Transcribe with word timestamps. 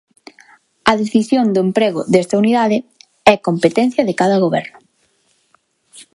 A 0.91 0.93
decisión 1.01 1.45
do 1.53 1.59
emprego 1.67 2.01
desta 2.13 2.39
unidade 2.43 2.77
é 3.33 3.45
competencia 3.47 4.01
de 4.05 4.17
cada 4.19 4.41
Goberno. 4.43 4.77